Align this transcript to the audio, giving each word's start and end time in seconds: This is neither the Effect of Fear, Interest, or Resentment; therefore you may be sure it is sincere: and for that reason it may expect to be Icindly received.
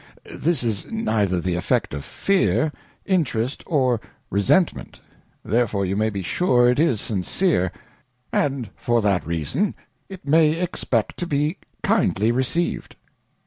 This 0.33 0.63
is 0.63 0.89
neither 0.89 1.39
the 1.39 1.53
Effect 1.53 1.93
of 1.93 2.03
Fear, 2.03 2.71
Interest, 3.05 3.63
or 3.67 4.01
Resentment; 4.31 4.99
therefore 5.45 5.85
you 5.85 5.95
may 5.95 6.09
be 6.09 6.23
sure 6.23 6.67
it 6.71 6.79
is 6.79 6.99
sincere: 6.99 7.71
and 8.33 8.71
for 8.75 9.03
that 9.03 9.27
reason 9.27 9.75
it 10.09 10.27
may 10.27 10.59
expect 10.59 11.17
to 11.17 11.27
be 11.27 11.59
Icindly 11.85 12.33
received. 12.33 12.95